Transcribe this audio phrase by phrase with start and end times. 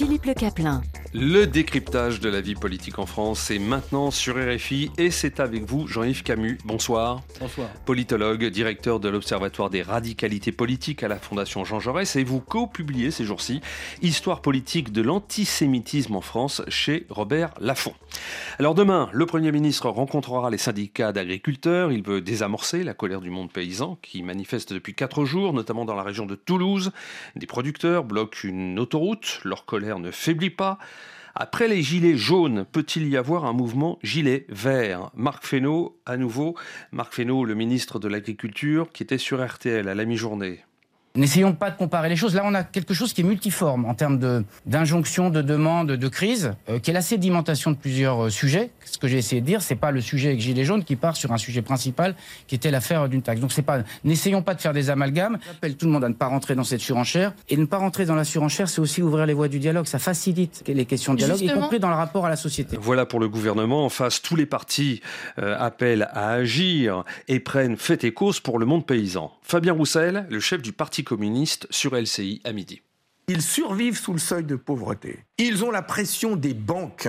[0.00, 0.80] Philippe Le Caplin.
[1.12, 5.64] Le décryptage de la vie politique en France est maintenant sur RFI et c'est avec
[5.64, 6.56] vous Jean-Yves Camus.
[6.64, 7.20] Bonsoir.
[7.38, 7.68] Bonsoir.
[7.84, 13.10] Politologue, directeur de l'Observatoire des radicalités politiques à la Fondation Jean Jaurès et vous co-publiez
[13.10, 13.60] ces jours-ci
[14.00, 17.94] Histoire politique de l'antisémitisme en France chez Robert Laffont.
[18.58, 21.92] Alors demain, le Premier ministre rencontrera les syndicats d'agriculteurs.
[21.92, 25.96] Il veut désamorcer la colère du monde paysan qui manifeste depuis quatre jours, notamment dans
[25.96, 26.92] la région de Toulouse.
[27.36, 29.40] Des producteurs bloquent une autoroute.
[29.44, 30.78] Leur colère ne faiblit pas.
[31.34, 35.10] Après les gilets jaunes, peut-il y avoir un mouvement gilet vert?
[35.14, 36.56] Marc Fesneau, à nouveau.
[36.92, 40.64] Marc Fesneau, le ministre de l'Agriculture, qui était sur RTL à la mi-journée.
[41.16, 42.36] N'essayons pas de comparer les choses.
[42.36, 46.08] Là, on a quelque chose qui est multiforme en termes de, d'injonction, de demande, de
[46.08, 48.70] crise, euh, qui est la sédimentation de plusieurs euh, sujets.
[48.84, 51.16] Ce que j'ai essayé de dire, c'est pas le sujet avec Gilets jaunes qui part
[51.16, 52.14] sur un sujet principal,
[52.46, 53.40] qui était l'affaire d'une taxe.
[53.40, 55.38] Donc c'est pas, n'essayons pas de faire des amalgames.
[55.44, 57.32] J'appelle tout le monde à ne pas rentrer dans cette surenchère.
[57.48, 59.86] Et ne pas rentrer dans la surenchère, c'est aussi ouvrir les voies du dialogue.
[59.86, 62.78] Ça facilite les questions de dialogue, y compris dans le rapport à la société.
[62.80, 63.84] Voilà pour le gouvernement.
[63.84, 65.00] En face, tous les partis
[65.40, 69.32] euh, appellent à agir et prennent fait et cause pour le monde paysan.
[69.42, 72.82] Fabien Roussel, le chef du parti communiste sur LCI à midi.
[73.28, 75.24] Ils survivent sous le seuil de pauvreté.
[75.38, 77.08] Ils ont la pression des banques.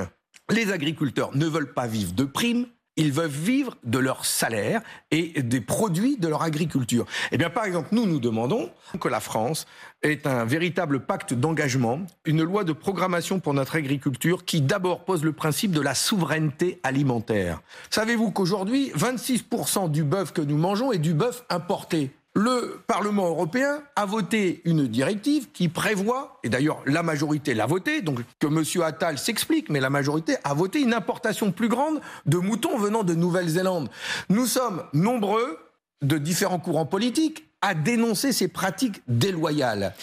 [0.52, 2.68] Les agriculteurs ne veulent pas vivre de primes.
[2.98, 7.06] Ils veulent vivre de leur salaire et des produits de leur agriculture.
[7.32, 9.66] Eh bien, par exemple, nous, nous demandons que la France
[10.04, 15.24] ait un véritable pacte d'engagement, une loi de programmation pour notre agriculture qui d'abord pose
[15.24, 17.62] le principe de la souveraineté alimentaire.
[17.90, 22.12] Savez-vous qu'aujourd'hui, 26% du bœuf que nous mangeons est du bœuf importé?
[22.34, 28.02] Le Parlement européen a voté une directive qui prévoit, et d'ailleurs la majorité l'a voté,
[28.02, 28.84] donc que M.
[28.84, 33.14] Attal s'explique, mais la majorité a voté une importation plus grande de moutons venant de
[33.14, 33.90] Nouvelle-Zélande.
[34.30, 35.60] Nous sommes nombreux
[36.02, 39.94] de différents courants politiques à dénoncer ces pratiques déloyales.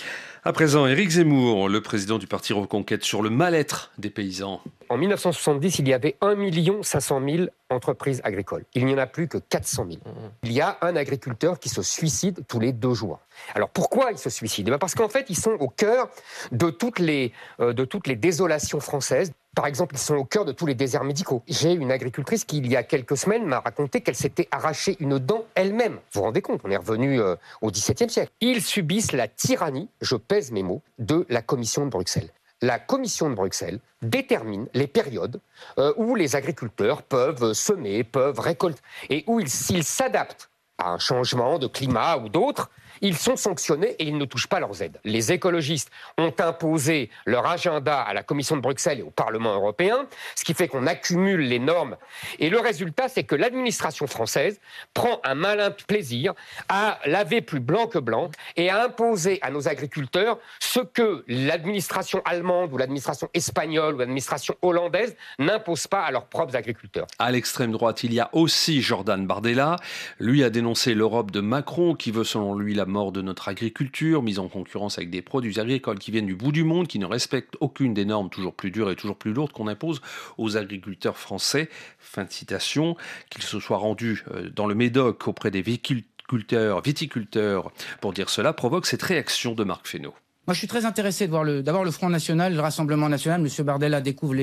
[0.49, 4.63] À présent, Éric Zemmour, le président du parti Reconquête, sur le mal-être des paysans.
[4.89, 6.37] En 1970, il y avait 1
[6.83, 8.65] 500 000 entreprises agricoles.
[8.73, 10.01] Il n'y en a plus que 400 000.
[10.45, 13.21] Il y a un agriculteur qui se suicide tous les deux jours.
[13.55, 14.71] Alors pourquoi il se suicide?
[14.75, 16.09] Eh Parce qu'en fait, ils sont au cœur
[16.51, 19.33] de toutes les, euh, de toutes les désolations françaises.
[19.59, 21.43] Par exemple, ils sont au cœur de tous les déserts médicaux.
[21.49, 25.19] J'ai une agricultrice qui, il y a quelques semaines, m'a raconté qu'elle s'était arraché une
[25.19, 25.95] dent elle-même.
[25.95, 28.31] Vous vous rendez compte On est revenu euh, au XVIIe siècle.
[28.41, 32.31] Ils subissent la tyrannie, je pèse mes mots, de la Commission de Bruxelles
[32.61, 35.41] la Commission de Bruxelles détermine les périodes
[35.79, 38.81] euh, où les agriculteurs peuvent semer, peuvent récolter,
[39.11, 42.69] et où s'ils s'adaptent à un changement de climat ou d'autres,
[43.01, 44.99] ils sont sanctionnés et ils ne touchent pas leurs aides.
[45.05, 50.07] Les écologistes ont imposé leur agenda à la Commission de Bruxelles et au Parlement européen,
[50.35, 51.97] ce qui fait qu'on accumule les normes.
[52.39, 54.61] Et le résultat, c'est que l'administration française
[54.95, 56.35] prend un malin plaisir
[56.69, 62.23] à laver plus blanc que blanc et à imposer à nos agriculteurs ce que l'administration
[62.25, 67.07] allemande ou l'administration espagnole ou l'administration hollandaise n'impose pas à leurs propres agriculteurs.
[67.19, 69.77] À l'extrême droite, il y a aussi Jordan Bardella.
[70.19, 74.23] Lui a dénoncé l'Europe de Macron qui veut selon lui la mort de notre agriculture,
[74.23, 77.07] mise en concurrence avec des produits agricoles qui viennent du bout du monde, qui ne
[77.07, 80.01] respectent aucune des normes toujours plus dures et toujours plus lourdes qu'on impose
[80.37, 81.69] aux agriculteurs français.
[81.99, 82.97] Fin de citation,
[83.31, 88.53] qu'il se soit rendu euh, dans le Médoc auprès des viticulteurs, viticulteurs pour dire cela,
[88.53, 90.15] provoque cette réaction de Marc Fesneau.
[90.49, 93.39] Moi, je suis très intéressé de voir le, d'abord le Front National, le Rassemblement National.
[93.43, 94.35] Monsieur Bardella découvre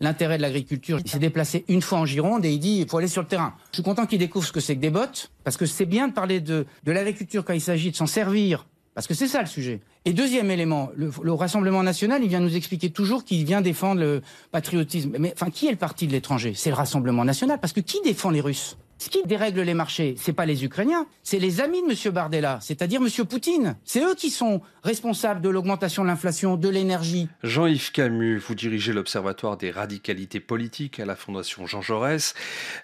[0.00, 1.00] l'intérêt de l'agriculture.
[1.04, 3.28] Il s'est déplacé une fois en Gironde et il dit il faut aller sur le
[3.28, 3.52] terrain.
[3.72, 6.08] Je suis content qu'il découvre ce que c'est que des bottes, parce que c'est bien
[6.08, 9.42] de parler de, de l'agriculture quand il s'agit de s'en servir, parce que c'est ça
[9.42, 9.80] le sujet.
[10.06, 14.00] Et deuxième élément, le, le, Rassemblement National, il vient nous expliquer toujours qu'il vient défendre
[14.00, 14.22] le
[14.52, 15.14] patriotisme.
[15.18, 16.54] Mais enfin, qui est le parti de l'étranger?
[16.56, 18.78] C'est le Rassemblement National, parce que qui défend les Russes?
[19.00, 22.12] Ce qui dérègle les marchés, c'est pas les Ukrainiens, c'est les amis de M.
[22.12, 23.08] Bardella, c'est-à-dire M.
[23.26, 23.76] Poutine.
[23.82, 27.26] C'est eux qui sont responsables de l'augmentation de l'inflation, de l'énergie.
[27.42, 32.34] Jean-Yves Camus, vous dirigez l'Observatoire des radicalités politiques à la Fondation Jean Jaurès.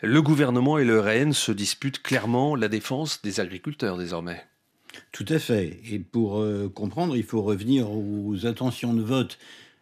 [0.01, 4.43] Le gouvernement et le RN se disputent clairement la défense des agriculteurs désormais.
[5.13, 5.81] Tout à fait.
[5.91, 9.37] Et pour euh, comprendre, il faut revenir aux intentions de vote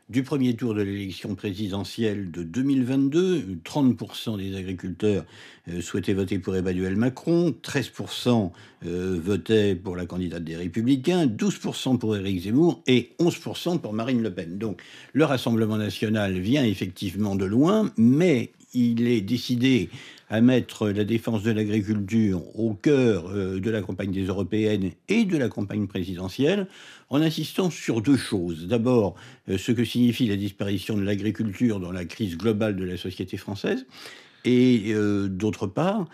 [0.08, 5.24] du premier tour de l'élection présidentielle de 2022, 30% des agriculteurs
[5.68, 8.50] euh, souhaitaient voter pour Emmanuel Macron, 13%
[8.84, 14.22] euh, votaient pour la candidate des Républicains, 12% pour Éric Zemmour et 11% pour Marine
[14.22, 14.58] Le Pen.
[14.58, 14.82] Donc
[15.14, 19.88] le Rassemblement national vient effectivement de loin, mais il est décidé
[20.28, 25.24] à mettre la défense de l'agriculture au cœur euh, de la campagne des européennes et
[25.24, 26.66] de la campagne présidentielle,
[27.10, 28.66] en insistant sur deux choses.
[28.66, 29.14] D'abord,
[29.48, 33.36] euh, ce que signifie la disparition de l'agriculture dans la crise globale de la société
[33.36, 33.86] française,
[34.46, 36.06] et euh, d'autre part,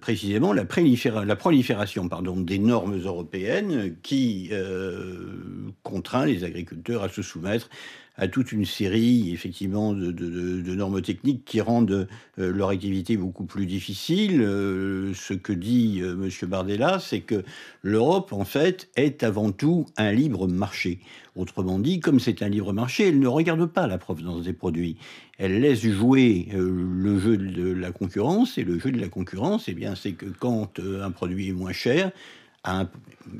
[0.00, 4.50] précisément, la, prolifération des normes européennes qui
[5.82, 7.68] contraint les agriculteurs à se soumettre
[8.18, 12.08] à toute une série effectivement de, normes techniques qui rendent
[12.38, 14.42] euh, leur activité beaucoup plus difficile.
[14.42, 16.48] Euh, ce que dit euh, M.
[16.48, 17.44] Bardella, c'est que
[17.82, 21.00] l'Europe, en fait, est avant tout un libre marché.
[21.34, 24.96] Autrement dit, comme c'est un libre marché, elle ne regarde pas la provenance des produits.
[25.38, 29.74] Elle laisse jouer le jeu de la concurrence, et le jeu de la concurrence, eh
[29.74, 32.10] bien, c'est que quand un produit est moins cher,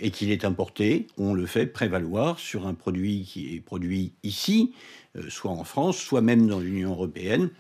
[0.01, 4.73] et qu'il est importé, on le fait prévaloir sur un produit qui est produit ici,
[5.17, 7.51] euh, soit en France, soit même dans l'Union européenne,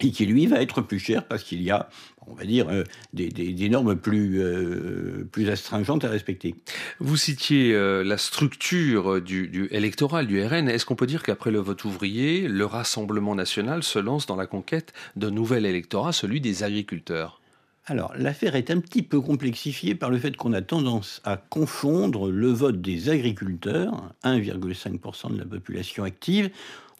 [0.00, 1.88] et qui lui va être plus cher parce qu'il y a,
[2.28, 6.54] on va dire, euh, des, normes plus, euh, plus astringentes à respecter.
[7.00, 7.72] Vous citiez
[8.04, 10.68] la structure du, du, électoral du RN.
[10.68, 14.46] Est-ce qu'on peut dire qu'après le vote ouvrier, le Rassemblement national se lance dans la
[14.46, 17.37] conquête d'un nouvel électorat, celui des agriculteurs?
[17.90, 22.30] Alors, l'affaire est un petit peu complexifiée par le fait qu'on a tendance à confondre
[22.30, 26.50] le vote des agriculteurs, 1,5% de la population active,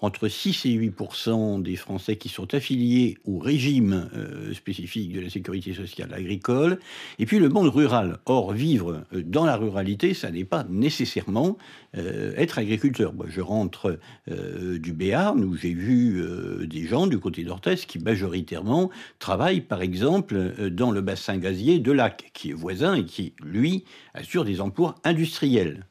[0.01, 5.31] entre 6 et 8% des Français qui sont affiliés au régime euh, spécifique de la
[5.31, 6.79] sécurité sociale agricole,
[7.19, 8.19] et puis le monde rural.
[8.27, 11.59] Or, vivre euh, dans la ruralité, ça n'est pas nécessairement
[11.97, 13.13] euh, être agriculteur.
[13.13, 13.99] Moi, je rentre
[14.29, 16.23] du Béarn, où j'ai vu
[16.67, 21.93] des gens du côté d'Orthez qui majoritairement travaillent, par exemple, dans le bassin gazier de
[21.93, 23.85] Lac, qui est voisin et qui, lui,
[24.15, 25.87] assure des emplois industriels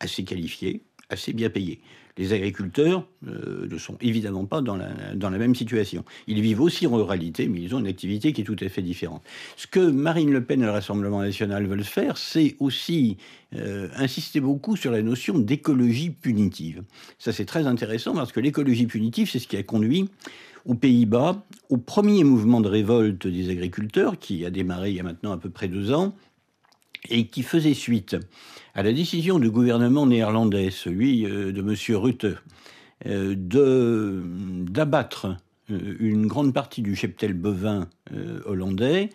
[0.00, 1.80] assez qualifiés, assez bien payés.
[2.16, 6.04] Les agriculteurs euh, ne sont évidemment pas dans la, même situation.
[6.28, 8.82] Ils vivent aussi en ruralité, mais ils ont une activité qui est tout à fait
[8.82, 9.22] différente.
[9.56, 13.16] Ce que Marine Le Pen et le Rassemblement national veulent faire, c'est aussi
[13.56, 16.84] euh, insister beaucoup sur la notion d'écologie punitive.
[17.18, 20.08] Ça, c'est très intéressant parce que l'écologie punitive, c'est ce qui a conduit
[20.66, 25.02] aux Pays-Bas au premier mouvement de révolte des agriculteurs qui a démarré il y a
[25.02, 26.14] maintenant à peu près deux ans
[27.08, 28.16] et qui faisait suite
[28.74, 31.96] à la décision du gouvernement néerlandais, celui euh, de M.
[31.96, 32.26] Rutte,
[33.06, 35.36] euh, d'abattre
[35.70, 37.88] euh, une grande partie du cheptel bovin
[38.44, 39.10] hollandais,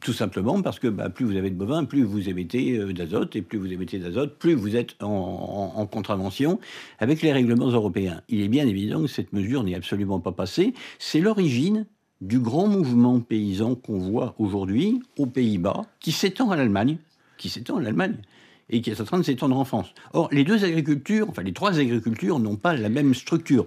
[0.00, 3.42] tout, simplement parce que bah, plus vous avez de bovins, plus vous émettez d'azote, et
[3.42, 6.60] plus vous émettez d'azote, plus vous êtes en, contravention
[6.98, 8.20] avec les règlements européens.
[8.28, 10.74] Il est bien évident que cette mesure n'est absolument pas passée.
[10.98, 11.86] C'est l'origine
[12.20, 16.98] du grand mouvement paysan qu'on voit aujourd'hui aux Pays-Bas, qui s'étend à l'Allemagne,
[17.36, 18.16] qui s'étend à l'Allemagne
[18.68, 19.92] et qui est en train de s'étendre en France.
[20.12, 23.66] Or, les deux agricultures, enfin les trois agricultures, n'ont pas la même structure.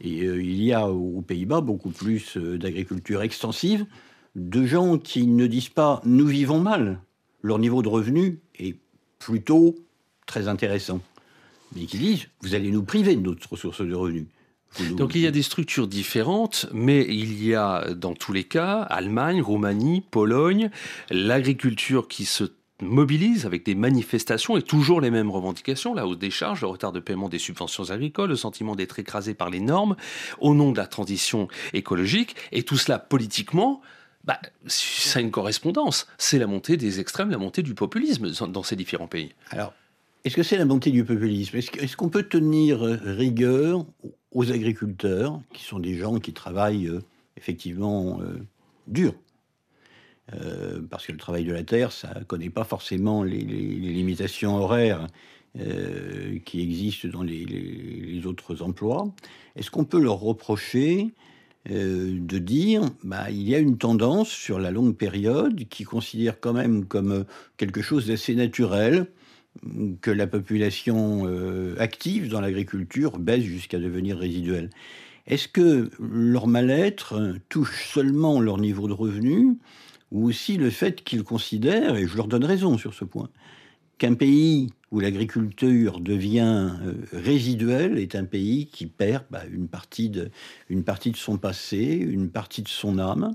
[0.00, 3.86] Et euh, il y a aux Pays-Bas beaucoup plus euh, d'agriculture extensive,
[4.34, 7.00] de gens qui ne disent pas nous vivons mal,
[7.42, 8.76] leur niveau de revenu est
[9.20, 9.76] plutôt
[10.26, 11.00] très intéressant,
[11.76, 14.26] mais qui disent vous allez nous priver de notre source de revenus.
[14.92, 18.80] Donc il y a des structures différentes, mais il y a dans tous les cas
[18.80, 20.70] Allemagne, Roumanie, Pologne,
[21.10, 22.44] l'agriculture qui se
[22.82, 26.92] mobilise avec des manifestations et toujours les mêmes revendications, la hausse des charges, le retard
[26.92, 29.96] de paiement des subventions agricoles, le sentiment d'être écrasé par les normes
[30.40, 33.80] au nom de la transition écologique, et tout cela politiquement,
[34.24, 36.08] bah, ça a une correspondance.
[36.18, 39.32] C'est la montée des extrêmes, la montée du populisme dans ces différents pays.
[39.50, 39.72] Alors,
[40.24, 41.56] est-ce que c'est la montée du populisme?
[41.58, 43.84] Est-ce qu'on peut tenir rigueur
[44.34, 47.00] aux agriculteurs, qui sont des gens qui travaillent euh,
[47.36, 48.40] effectivement euh,
[48.88, 49.14] dur.
[50.34, 54.56] Euh, parce que le travail de la terre, ça ne connaît pas forcément les, limitations
[54.56, 55.06] horaires
[56.44, 59.14] qui existent dans les, autres emplois.
[59.54, 61.12] Est-ce qu'on peut leur reprocher
[61.70, 66.54] de dire bah, il y a une tendance sur la longue période qui considère quand
[66.54, 67.24] même comme
[67.56, 69.06] quelque chose d'assez naturel
[70.00, 74.70] que la population euh, active dans l'agriculture baisse jusqu'à devenir résiduelle.
[75.26, 79.56] Est-ce que leur mal-être touche seulement leur niveau de revenu
[80.12, 83.30] ou aussi le fait qu'ils considèrent, et je leur donne raison sur ce point,
[83.98, 90.10] qu'un pays où l'agriculture devient euh, résiduelle est un pays qui perd bah, une partie
[90.10, 90.30] de
[91.16, 93.34] son passé, une partie de son âme,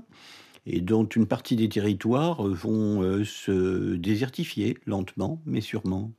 [0.66, 6.10] et dont une partie des territoires vont euh, se désertifier lentement, mais sûrement.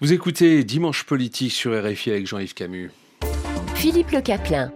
[0.00, 2.90] Vous écoutez Dimanche Politique sur RFI avec Jean-Yves Camus.
[3.74, 4.72] Philippe Le Caplin.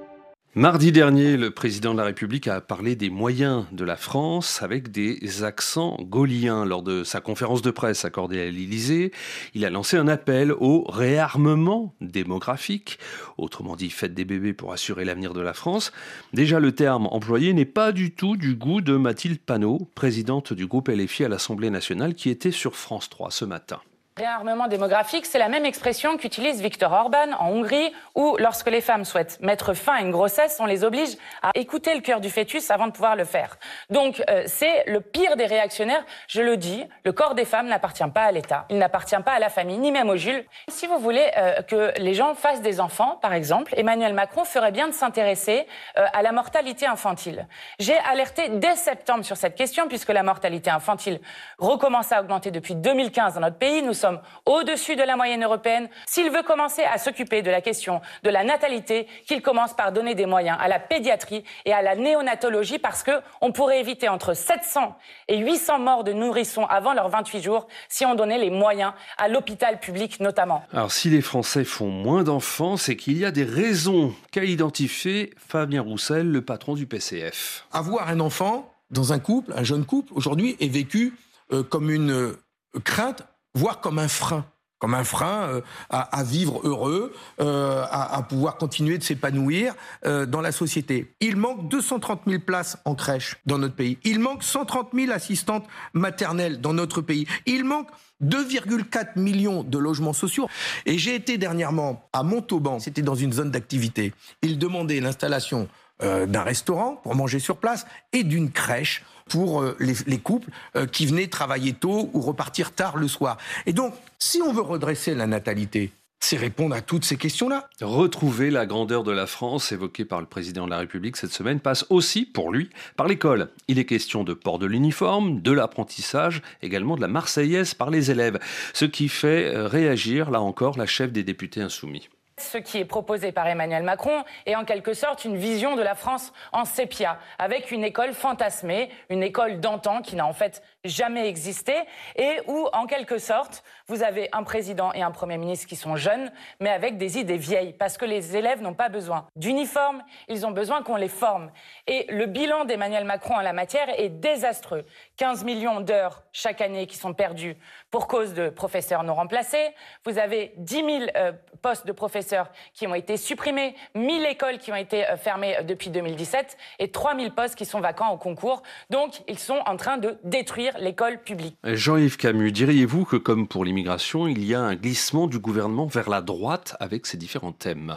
[0.54, 4.90] Mardi dernier, le président de la République a parlé des moyens de la France avec
[4.90, 6.66] des accents gauliens.
[6.66, 9.12] Lors de sa conférence de presse accordée à l'Élysée,
[9.54, 12.98] il a lancé un appel au réarmement démographique,
[13.38, 15.90] autrement dit faites des bébés pour assurer l'avenir de la France.
[16.34, 20.66] Déjà, le terme employé n'est pas du tout du goût de Mathilde Panot, présidente du
[20.66, 23.80] groupe LFI à l'Assemblée nationale, qui était sur France 3 ce matin.
[24.18, 29.06] Réarmement démographique, c'est la même expression qu'utilise Viktor Orban en Hongrie, où lorsque les femmes
[29.06, 32.70] souhaitent mettre fin à une grossesse, on les oblige à écouter le cœur du fœtus
[32.70, 33.56] avant de pouvoir le faire.
[33.88, 36.04] Donc euh, c'est le pire des réactionnaires.
[36.28, 39.38] Je le dis, le corps des femmes n'appartient pas à l'État, il n'appartient pas à
[39.38, 40.44] la famille, ni même au Jules.
[40.68, 44.72] Si vous voulez euh, que les gens fassent des enfants, par exemple, Emmanuel Macron ferait
[44.72, 45.66] bien de s'intéresser
[45.96, 47.46] euh, à la mortalité infantile.
[47.78, 51.18] J'ai alerté dès septembre sur cette question, puisque la mortalité infantile
[51.56, 53.82] recommence à augmenter depuis 2015 dans notre pays.
[53.82, 55.88] Nous sommes au-dessus de la moyenne européenne.
[56.06, 60.14] S'il veut commencer à s'occuper de la question de la natalité, qu'il commence par donner
[60.14, 64.34] des moyens à la pédiatrie et à la néonatologie parce que on pourrait éviter entre
[64.34, 64.96] 700
[65.28, 69.28] et 800 morts de nourrissons avant leurs 28 jours si on donnait les moyens à
[69.28, 70.64] l'hôpital public notamment.
[70.72, 75.32] Alors si les Français font moins d'enfants, c'est qu'il y a des raisons qu'a identifié
[75.36, 77.66] Fabien Roussel, le patron du PCF.
[77.72, 81.14] Avoir un enfant dans un couple, un jeune couple, aujourd'hui, est vécu
[81.52, 82.42] euh, comme une euh,
[82.84, 83.22] crainte
[83.54, 84.44] voire comme un frein
[84.82, 90.26] comme un frein euh, à, vivre heureux, euh, à, à, pouvoir continuer de s'épanouir euh,
[90.26, 91.14] dans la société.
[91.20, 93.96] Il manque 230 000 places en crèche dans notre pays.
[94.02, 97.28] Il manque 130 000 assistantes maternelles dans notre pays.
[97.46, 97.90] Il manque
[98.24, 100.48] 2,4 millions de logements sociaux.
[100.84, 104.12] Et j'ai été dernièrement à Montauban, c'était dans une zone d'activité.
[104.42, 105.68] Ils demandaient l'installation
[106.02, 110.50] euh, d'un restaurant pour manger sur place et d'une crèche pour euh, les, les, couples
[110.74, 113.38] euh, qui venaient travailler tôt ou repartir tard le soir.
[113.66, 117.68] Et donc, si on veut redresser la natalité, c'est répondre à toutes ces questions-là.
[117.80, 121.60] Retrouver la grandeur de la France évoquée par le président de la République cette semaine
[121.60, 123.50] passe aussi, pour lui, par l'école.
[123.68, 128.10] Il est question de port de l'uniforme, de l'apprentissage, également de la Marseillaise par les
[128.10, 128.38] élèves,
[128.72, 132.08] ce qui fait réagir, là encore, la chef des députés insoumis.
[132.42, 135.94] Ce qui est proposé par Emmanuel Macron est en quelque sorte une vision de la
[135.94, 141.28] France en sépia, avec une école fantasmée, une école d'antan qui n'a en fait jamais
[141.28, 141.74] existé,
[142.16, 145.96] et où en quelque sorte vous avez un président et un premier ministre qui sont
[145.96, 150.44] jeunes, mais avec des idées vieilles, parce que les élèves n'ont pas besoin d'uniforme, ils
[150.44, 151.50] ont besoin qu'on les forme.
[151.86, 154.84] Et le bilan d'Emmanuel Macron en la matière est désastreux.
[155.18, 157.56] 15 millions d'heures chaque année qui sont perdues
[157.90, 159.74] pour cause de professeurs non remplacés.
[160.04, 164.72] Vous avez 10 000 euh, postes de professeurs qui ont été supprimés, 1000 écoles qui
[164.72, 168.62] ont été euh, fermées depuis 2017 et 3000 postes qui sont vacants au concours.
[168.90, 171.56] Donc, ils sont en train de détruire l'école publique.
[171.64, 176.08] Jean-Yves Camus, diriez-vous que comme pour l'immigration, il y a un glissement du gouvernement vers
[176.08, 177.96] la droite avec ces différents thèmes?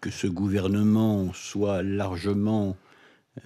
[0.00, 2.76] Que ce gouvernement soit largement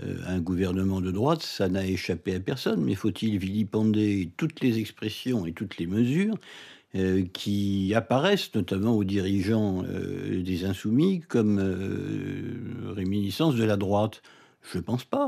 [0.03, 4.79] euh, un gouvernement de droite, ça n'a échappé à personne, mais faut-il vilipender toutes les
[4.79, 6.35] expressions et toutes les mesures
[6.95, 14.23] euh, qui apparaissent notamment aux dirigeants euh, des insoumis comme euh, réminiscence de la droite?
[14.73, 15.27] Je ne pense pas.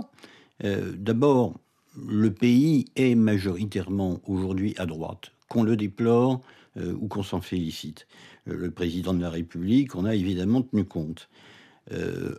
[0.65, 1.55] Euh, D'abord,
[1.97, 6.41] le pays est majoritairement aujourd'hui à droite, qu'on le déplore
[6.77, 8.07] euh, ou qu'on s'en félicite.
[8.49, 11.29] Euh, le président de la République en a évidemment tenu compte.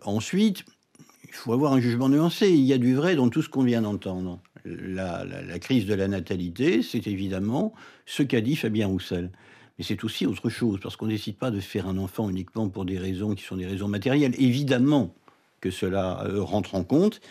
[0.06, 0.63] ensuite,
[1.24, 2.50] il faut avoir un jugement nuancé.
[2.50, 4.39] Il y a du vrai dans tout ce qu'on vient d'entendre.
[4.65, 7.74] La, la, la, crise de la natalité, c'est évidemment
[8.06, 9.32] ce qu'a dit Fabien Roussel.
[9.79, 12.68] Mais c'est aussi autre chose, parce qu'on ne décide pas de faire un enfant uniquement
[12.68, 14.36] pour des raisons qui sont des raisons matérielles.
[14.38, 15.15] Évidemment
[15.62, 17.22] que cela euh, rentre en compte,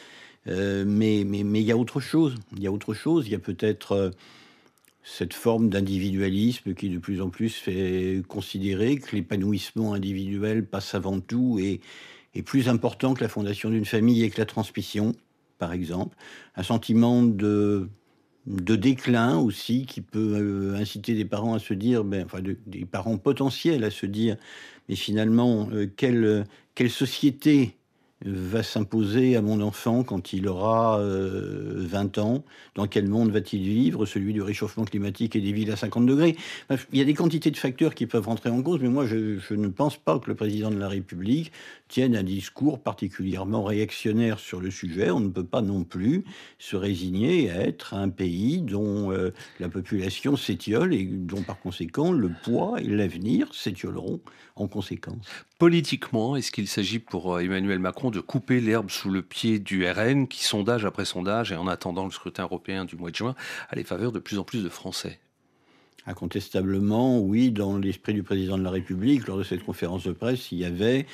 [0.49, 2.35] euh, mais, mais, mais il y a autre chose.
[2.57, 3.27] Il y a autre chose.
[3.27, 4.11] Il y a peut-être euh,
[5.03, 11.21] cette forme d'individualisme qui de plus en plus fait considérer que l'épanouissement individuel passe avant
[11.21, 11.81] tout et
[12.35, 15.15] est plus important que la fondation d'une famille et que la transmission,
[15.59, 16.17] par exemple.
[16.57, 17.89] Un sentiment de,
[18.47, 22.57] de déclin aussi qui peut euh, inciter des parents à se dire, ben, enfin de,
[22.67, 24.37] des parents potentiels à se dire,
[24.89, 27.78] mais finalement, euh, quelle, quelle société
[28.25, 32.45] va s'imposer à mon enfant quand il aura euh, 20 ans
[32.75, 34.07] Dans quel monde va-t-il vivre?
[34.07, 36.37] Celui du réchauffement climatique et des villes à 50 degrés
[36.93, 39.39] Il y a des quantités de facteurs qui peuvent rentrer en cause, mais moi je,
[39.39, 41.53] je, ne pense pas que le président de la République
[41.87, 45.11] tienne un discours particulièrement réactionnaire sur le sujet.
[45.11, 46.25] On ne peut pas non plus
[46.59, 52.13] se résigner à être un pays dont euh, la population s'étiole et dont par conséquent
[52.13, 54.21] le poids et l'avenir s'étioleront
[54.57, 55.27] en conséquence.
[55.59, 59.89] Politiquement, est-ce qu'il s'agit pour euh, Emmanuel Macron de couper l'herbe sous le pied du
[59.89, 63.35] RN qui, sondage après sondage, et en attendant le scrutin européen du mois de juin,
[63.71, 65.19] a les faveurs de plus en plus de Français
[66.07, 70.53] Incontestablement, oui, dans l'esprit du président de la République, lors de cette conférence de presse,
[70.53, 71.05] il y avait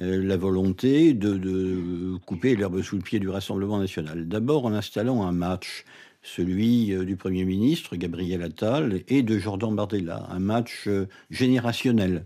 [0.00, 4.28] euh, la volonté de, couper l'herbe sous le pied du Rassemblement national.
[4.28, 5.84] D'abord en installant un match,
[6.22, 12.24] celui euh, du Premier ministre Gabriel Attal et de Jordan Bardella, un match euh, générationnel.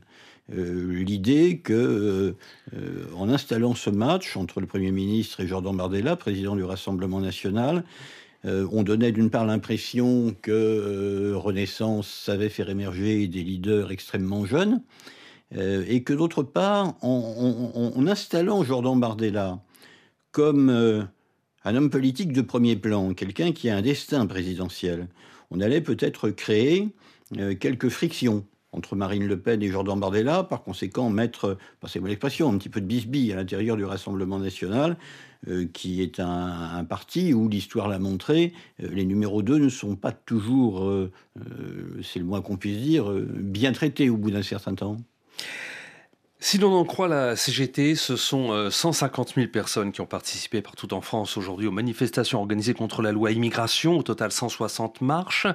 [0.50, 2.34] L'idée que,
[3.16, 7.82] en installant ce match entre le Premier ministre et Jordan Bardella, président du Rassemblement national,
[8.44, 14.82] on donnait d'une part l'impression que Renaissance savait faire émerger des leaders extrêmement jeunes,
[15.56, 19.60] euh, et que d'autre part, en, installant Jordan Bardella
[20.32, 21.02] comme euh,
[21.64, 25.08] un homme politique de premier plan, quelqu'un qui a un destin présidentiel,
[25.50, 26.88] on allait peut-être créer
[27.38, 28.44] euh, quelques frictions
[28.74, 32.80] entre Marine Le Pen et Jordan Bardella, par conséquent mettre, passez-moi l'expression, un petit peu
[32.80, 34.96] de bisbille à l'intérieur du Rassemblement national,
[35.74, 40.90] qui est un, parti où l'histoire l'a montré, les numéros 2 ne sont pas toujours,
[42.02, 44.96] c'est le moins qu'on puisse dire, bien traités au bout d'un certain temps.
[46.46, 50.60] Si l'on en croit la CGT, ce sont 150 euh, 000 personnes qui ont participé
[50.60, 53.96] partout en France aujourd'hui aux manifestations organisées contre la loi immigration.
[53.96, 55.46] Au total, 160 marches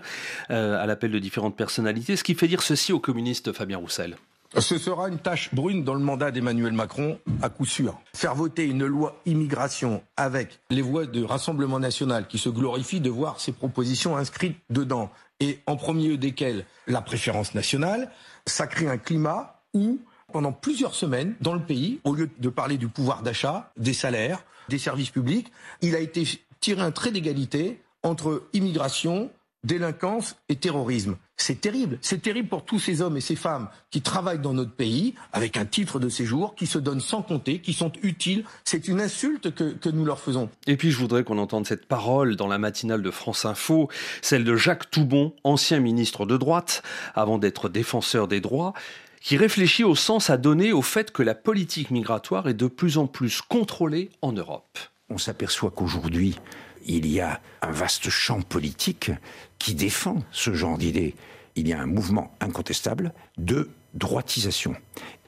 [0.50, 2.16] euh, à l'appel de différentes personnalités.
[2.16, 4.18] Ce qui fait dire ceci au communiste Fabien Roussel.
[4.58, 8.02] Ce sera une tâche brune dans le mandat d'Emmanuel Macron, à coup sûr.
[8.16, 13.12] Faire voter une loi immigration avec les voix de Rassemblement national qui se glorifient de
[13.12, 18.10] voir ces propositions inscrites dedans, et en premier lieu desquelles la préférence nationale,
[18.48, 20.00] ça crée un climat où,
[20.32, 24.44] pendant plusieurs semaines, dans le pays, au lieu de parler du pouvoir d'achat, des salaires,
[24.70, 26.24] des services publics, il a été
[26.60, 29.30] tiré un trait d'égalité entre immigration,
[29.64, 31.18] délinquance et terrorisme.
[31.36, 31.98] C'est terrible.
[32.02, 35.58] C'est terrible pour tous ces hommes et ces femmes qui travaillent dans notre pays avec
[35.58, 38.44] un titre de séjour, qui se donnent sans compter, qui sont utiles.
[38.66, 40.50] C'est une insulte que, nous leur faisons.
[40.68, 43.90] Et puis je voudrais qu'on entende cette parole dans la matinale de France Info,
[44.22, 46.84] celle de Jacques Toubon, ancien ministre de droite,
[47.16, 48.74] avant d'être défenseur des droits
[49.22, 52.98] qui réfléchit au sens à donner au fait que la politique migratoire est de plus
[52.98, 54.78] en plus contrôlée en Europe.
[55.10, 56.40] On s'aperçoit qu'aujourd'hui,
[56.86, 59.12] il y a un vaste champ politique
[59.58, 61.16] qui défend ce genre d'idées.
[61.56, 64.76] Il y a un mouvement incontestable de droitisation.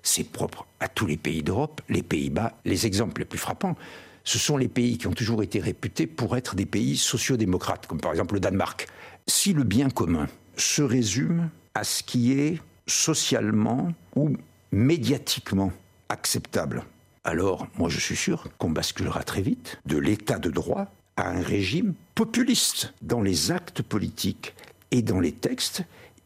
[0.04, 2.54] C'est propre à tous les pays d'Europe, les Pays-Bas.
[2.66, 3.76] Les exemples les plus frappants,
[4.24, 8.00] ce sont les pays qui ont toujours été réputés pour être des pays sociodémocrates, comme
[8.00, 8.88] par exemple le Danemark.
[9.28, 14.36] Si le bien commun se résume à ce qui est socialement ou
[14.72, 15.72] médiatiquement
[16.10, 16.84] acceptable,
[17.24, 21.42] alors moi je suis sûr qu'on basculera très vite de l'état de droit à un
[21.42, 22.94] régime populiste.
[23.02, 24.56] Dans les actes politiques
[24.92, 25.84] et dans les textes,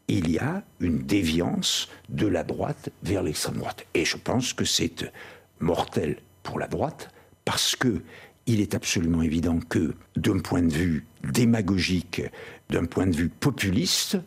[0.08, 3.84] il y a une déviance de la droite vers l'extrême droite.
[3.94, 5.12] Et je pense que c'est
[5.60, 7.10] mortel pour la droite
[7.44, 8.02] parce que
[8.46, 12.22] il est absolument évident que d'un point de vue démagogique,
[12.70, 14.18] d'un point de vue populiste,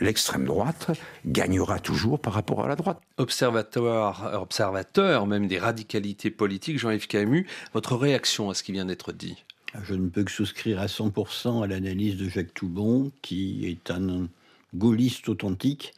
[0.00, 0.90] l'extrême droite
[1.26, 3.00] gagnera toujours par rapport à la droite.
[3.16, 9.12] Observateur, observateur même des radicalités politiques, Jean-Yves Camus, votre réaction à ce qui vient d'être
[9.12, 9.44] dit?
[9.82, 14.28] Je ne peux que souscrire à 100% à l'analyse de Jacques Toubon, qui est un
[14.74, 15.94] gaulliste authentique.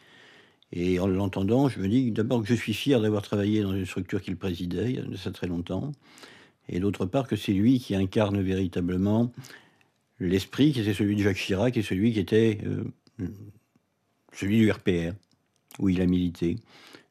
[0.73, 3.87] Et en l'entendant, je me dis d'abord que je suis fier d'avoir travaillé dans une
[3.87, 5.93] structure qu'il présidait il y a ça très longtemps.
[6.69, 9.31] Et d'autre part que c'est lui qui incarne véritablement
[10.19, 13.29] l'esprit qui était celui de Jacques Chirac et celui qui était euh,
[14.33, 15.13] celui du RPR,
[15.79, 16.57] où il a milité.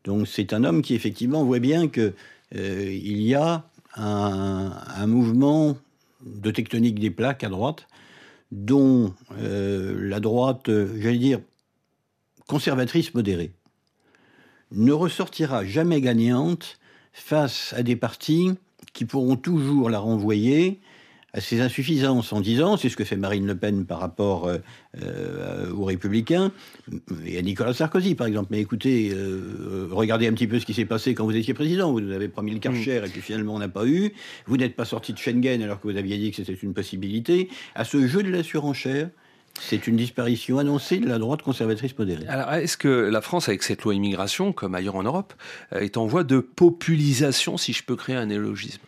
[0.04, 2.14] Donc c'est un homme qui effectivement voit bien qu'il
[2.56, 5.78] euh, y a un, mouvement
[6.26, 7.88] de tectonique des plaques à droite,
[8.52, 11.40] dont euh, la droite, j'allais dire,
[12.48, 13.52] conservatrice modérée,
[14.72, 16.78] ne ressortira jamais gagnante
[17.14, 18.52] face à des partis
[18.94, 20.80] qui pourront toujours la renvoyer
[21.36, 24.58] à ses insuffisances en disant, c'est ce que fait Marine Le Pen par rapport euh,
[25.04, 26.54] euh, aux Républicains
[27.26, 28.48] et à Nicolas Sarkozy par exemple.
[28.52, 31.92] Mais écoutez, euh, regardez un petit peu ce qui s'est passé quand vous étiez président.
[31.92, 33.06] Vous avez promis le Karcher mm.
[33.06, 34.14] et puis finalement on n'a pas eu.
[34.48, 37.50] Vous n'êtes pas sorti de Schengen alors que vous aviez dit que c'était une possibilité.
[37.76, 39.10] À ce jeu de la surenchère,
[39.60, 42.28] c'est une disparition annoncée de la droite conservatrice modérée.
[42.28, 45.34] Alors, est-ce que la France, avec cette loi immigration, comme ailleurs en Europe,
[45.72, 48.82] est en voie de populisation, si je peux créer un élogisme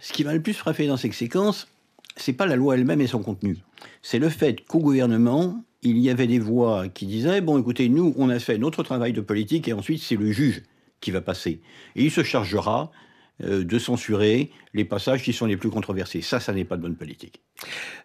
[0.00, 1.68] ce qui m'a le plus frappé dans ces séquences,
[2.16, 3.58] c'est pas la loi elle-même et son contenu.
[4.02, 8.14] C'est le fait qu'au gouvernement, il y avait des voix qui disaient bon, écoutez, nous,
[8.16, 10.62] on a fait notre travail de politique et ensuite c'est le juge
[11.00, 11.60] qui va passer.
[11.96, 12.90] Et il se chargera
[13.40, 16.22] de censurer les passages qui sont les plus controversés.
[16.22, 17.42] Ça, ça n'est pas de bonne politique.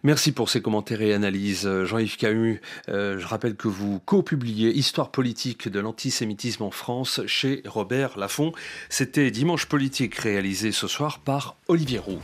[0.03, 1.67] Merci pour ces commentaires et analyses.
[1.83, 7.61] Jean-Yves Camus, euh, je rappelle que vous co-publiez Histoire politique de l'antisémitisme en France chez
[7.65, 8.51] Robert Laffont.
[8.89, 12.21] C'était Dimanche politique réalisé ce soir par Olivier Roux.